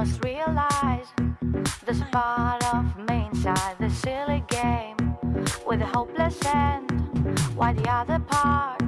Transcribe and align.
must 0.00 0.24
realize 0.24 1.08
this 1.84 2.00
part 2.10 2.64
of 2.72 2.86
me 3.06 3.28
inside 3.30 3.76
the 3.78 3.90
silly 3.90 4.42
game 4.48 4.96
with 5.66 5.82
a 5.82 5.84
hopeless 5.84 6.38
end. 6.46 6.90
Why 7.54 7.74
the 7.74 7.86
other 7.86 8.18
part 8.18 8.80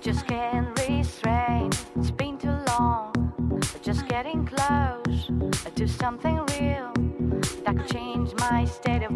just 0.00 0.28
can't 0.28 0.68
restrain. 0.78 1.72
It's 1.96 2.12
been 2.12 2.38
too 2.38 2.56
long, 2.68 3.60
just 3.82 4.06
getting 4.06 4.46
close 4.46 5.28
to 5.74 5.88
something 5.88 6.36
real 6.60 6.92
that 7.64 7.74
could 7.76 7.88
change 7.88 8.30
my 8.38 8.64
state 8.64 9.02
of 9.02 9.13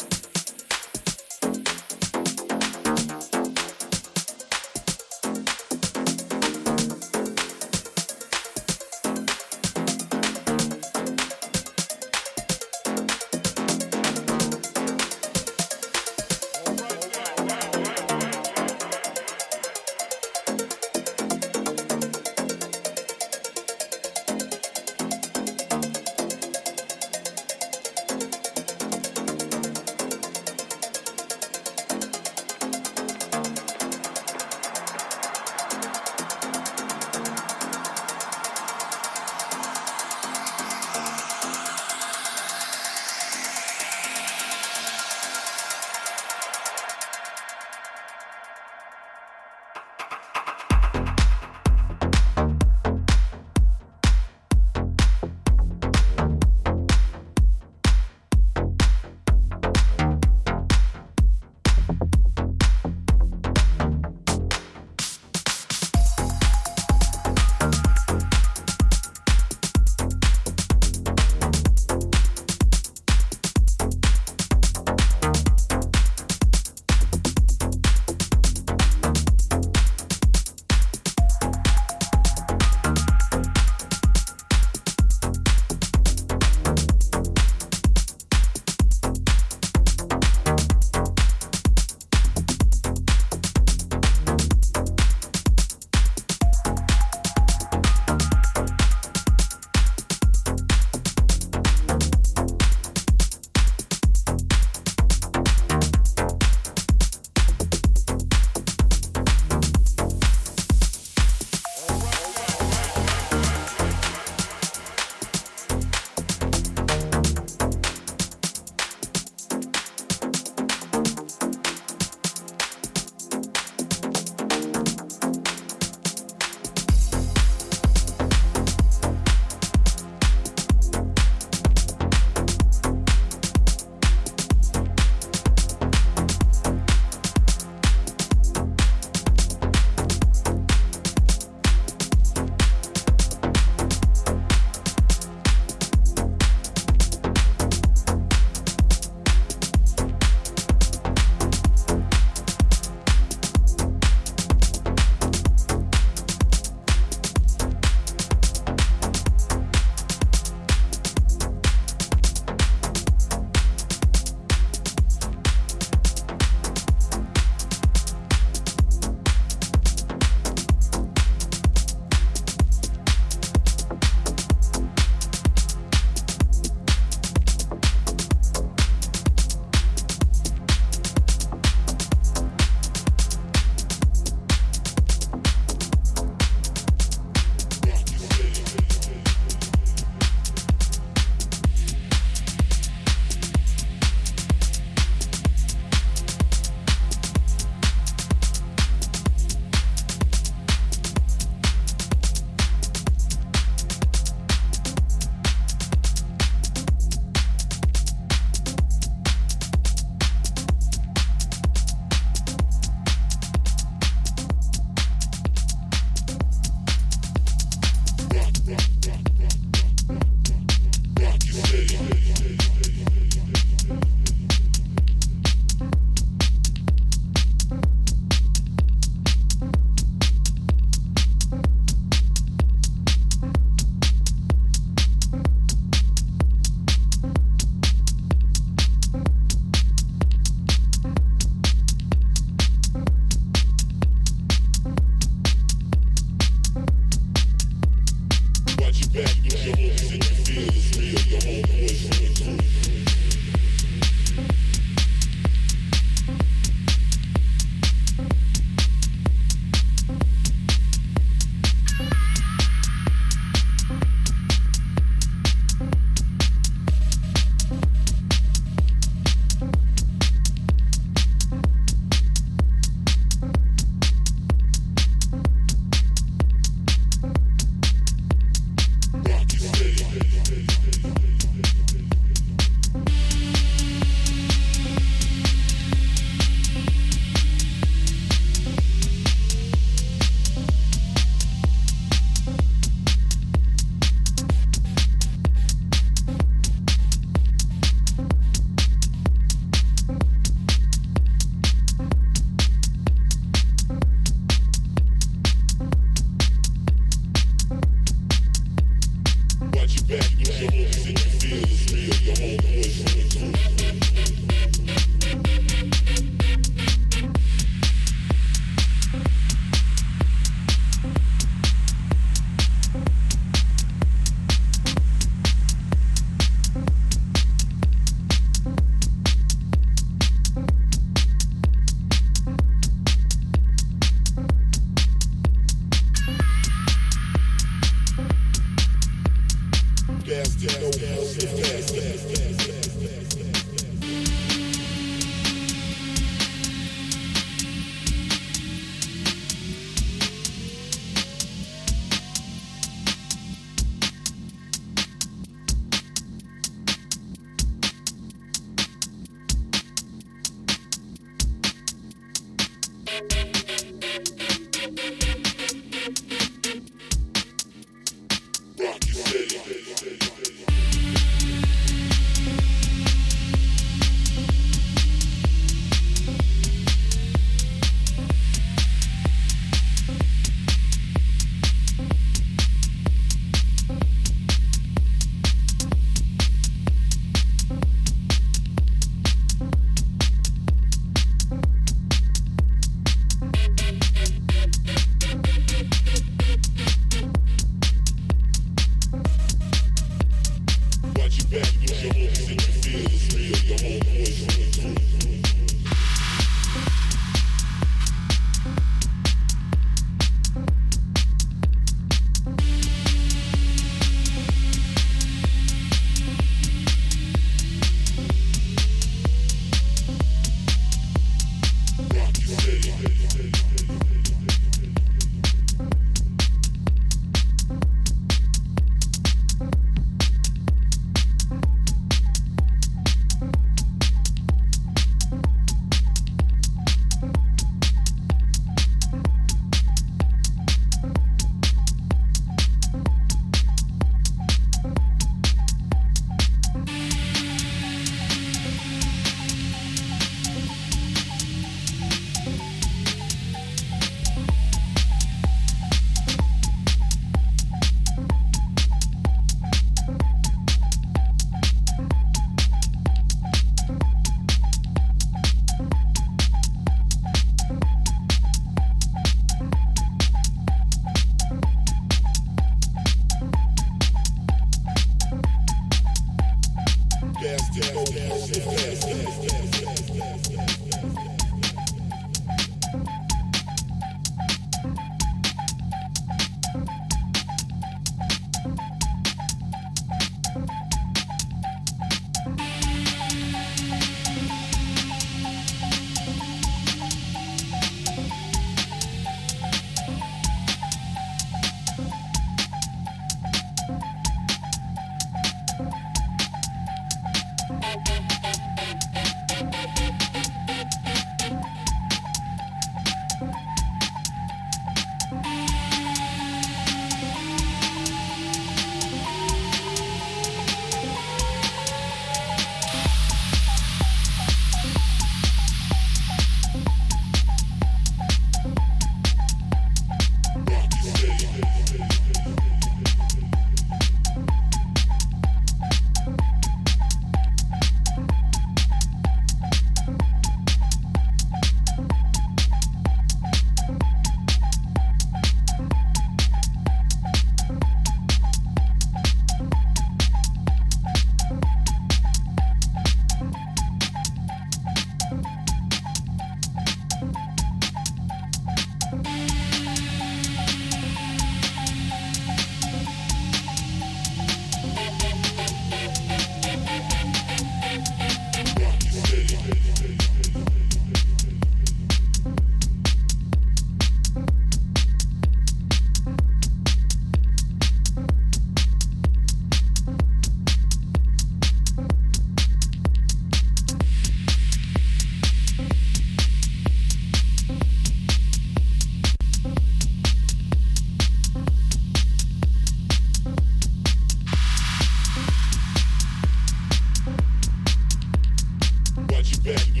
back. 599.73 600.00